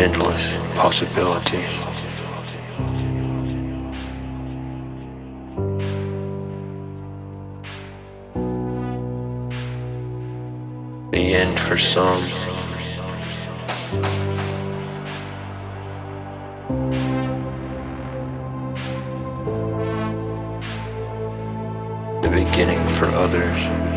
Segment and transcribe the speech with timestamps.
[0.00, 1.68] endless possibilities.
[11.10, 12.22] The end for some.
[22.22, 23.89] The beginning for others.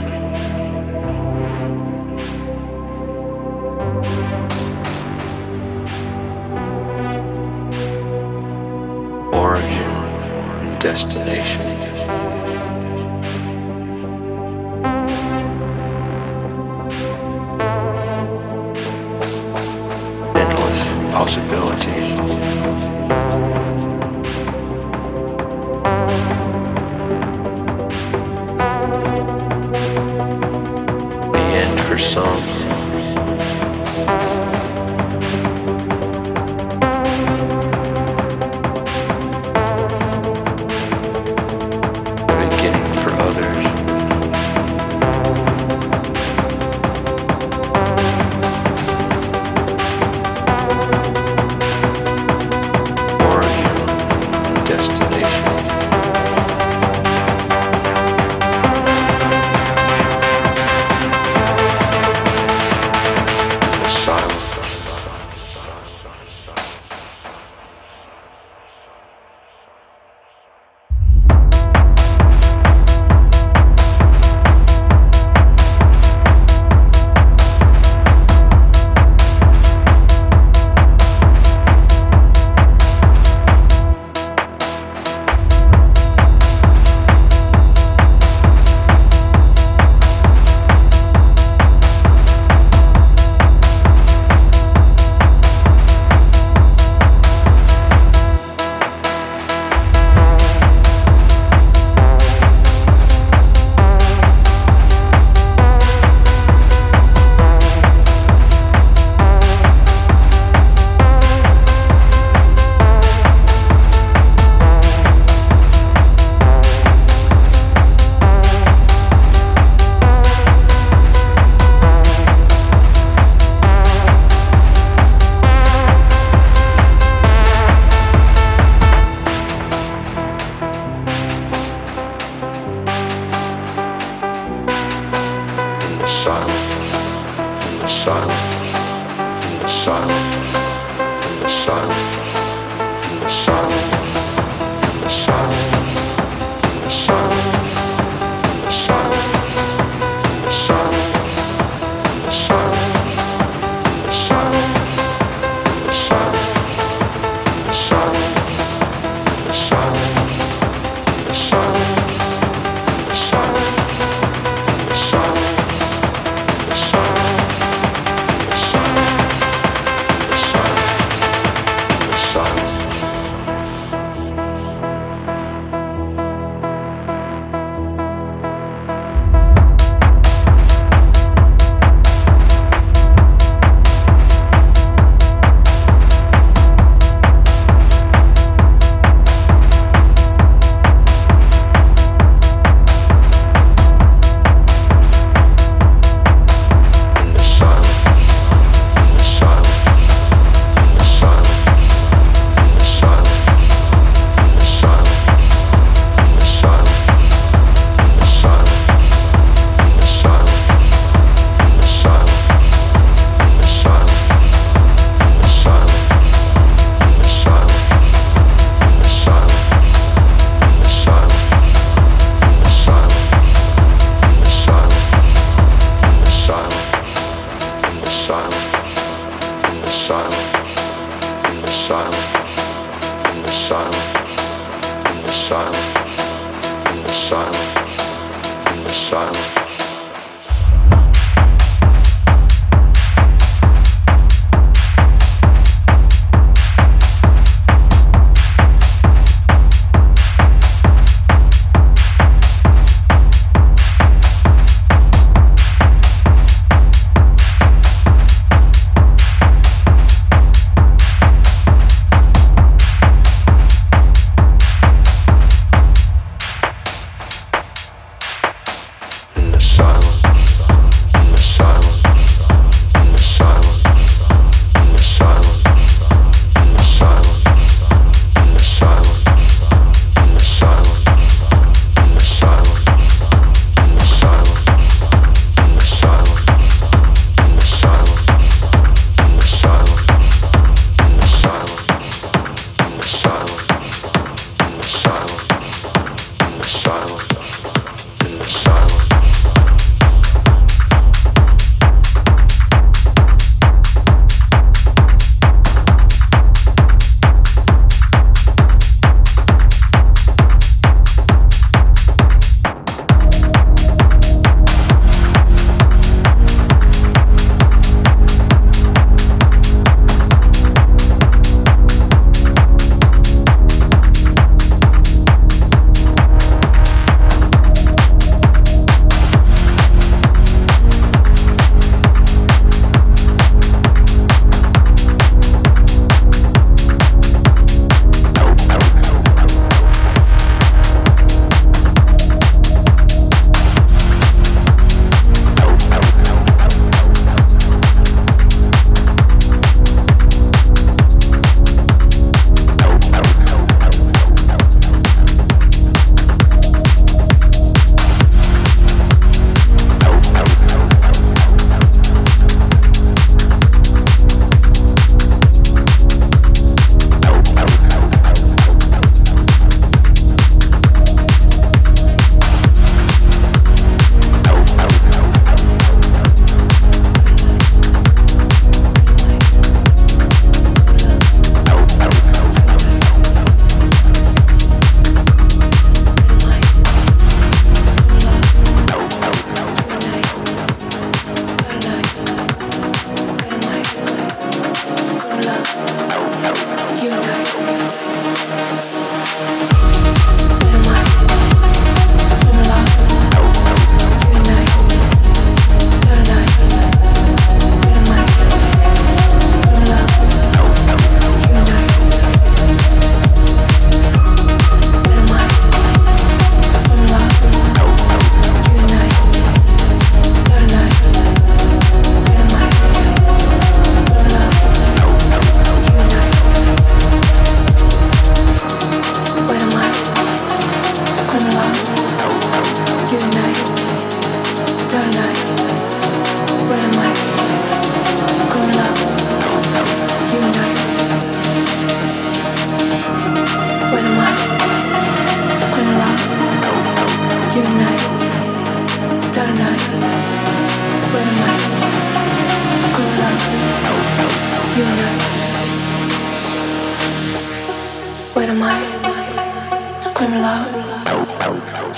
[10.94, 11.93] Destination.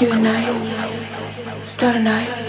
[0.01, 2.44] You and I start a night.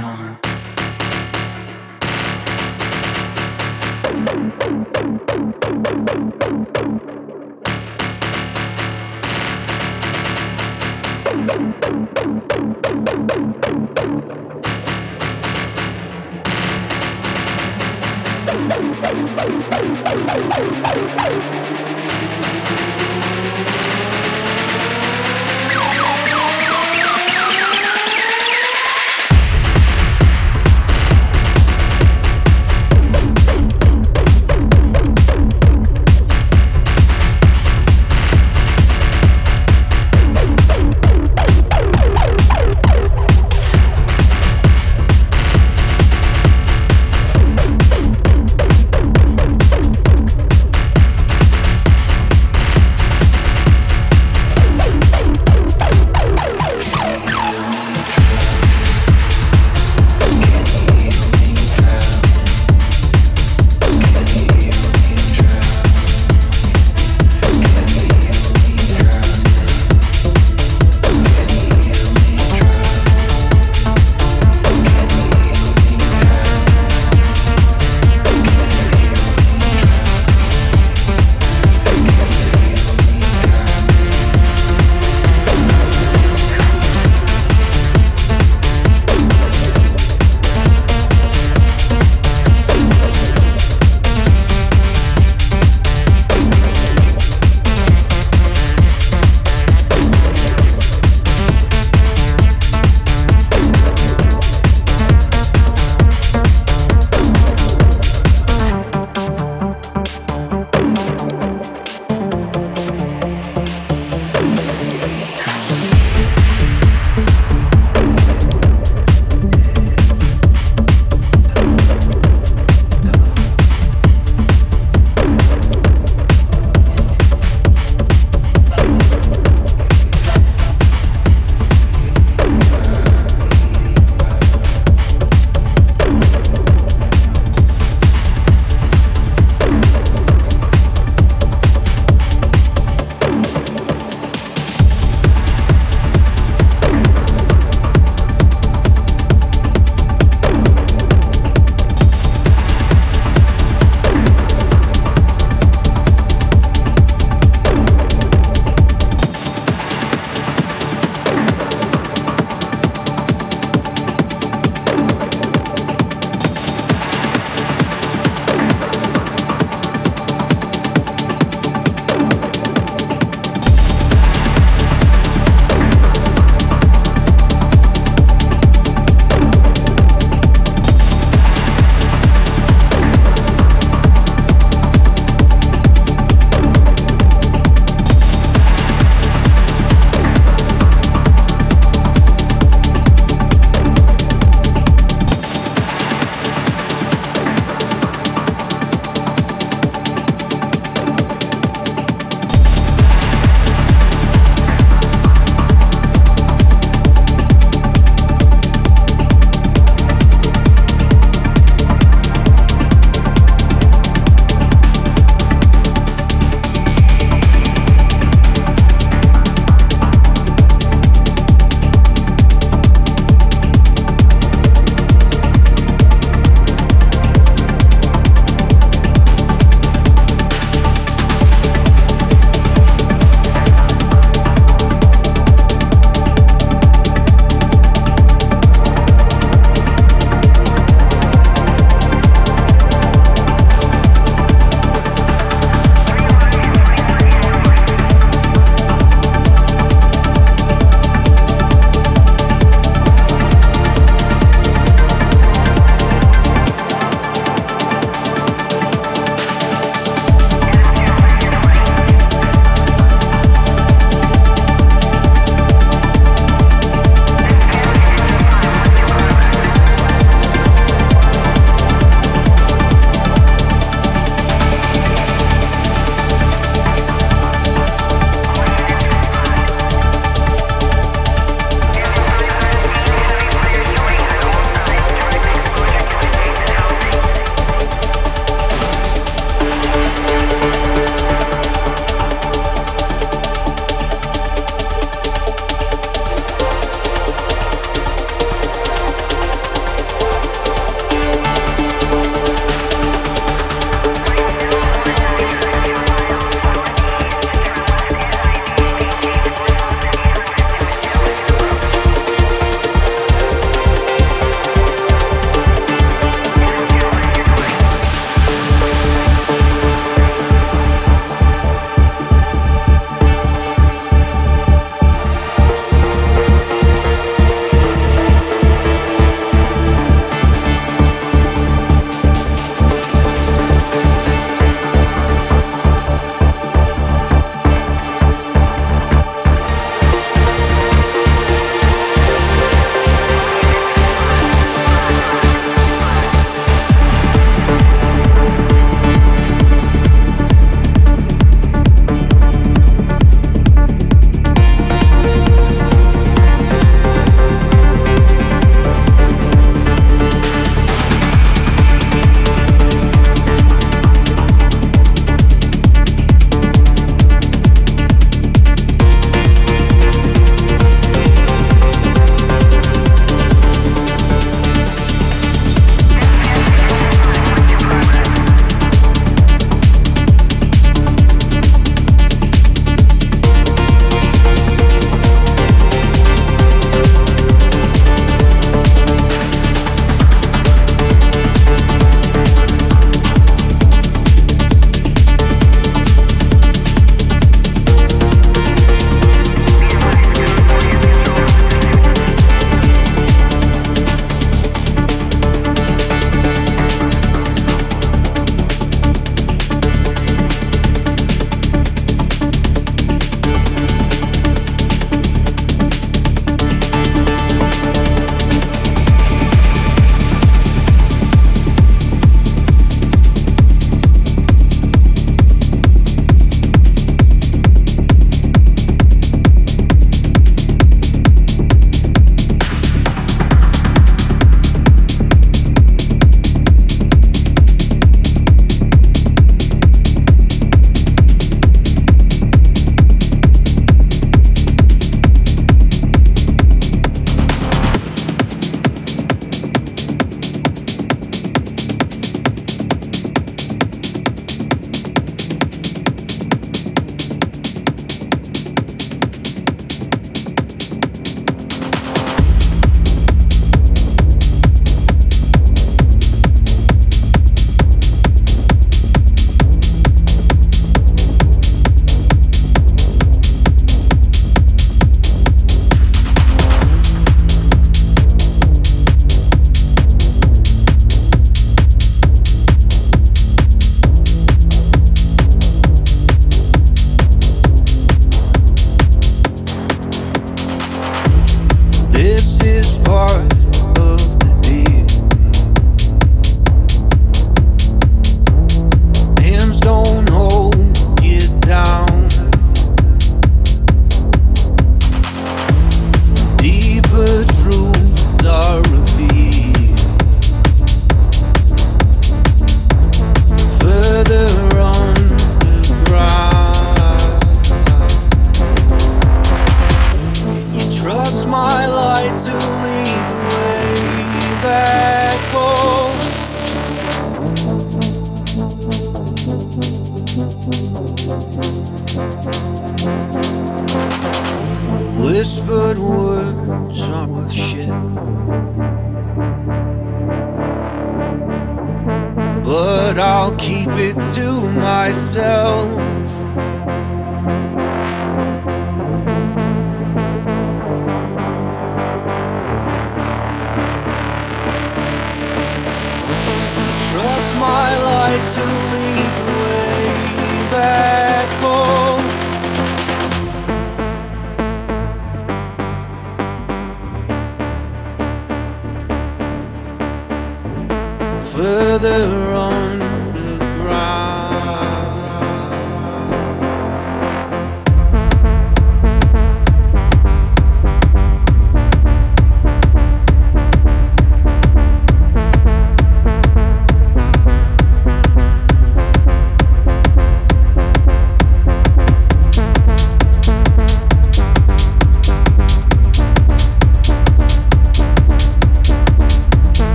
[0.00, 0.49] coming.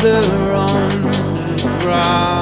[0.00, 2.37] other on the ground.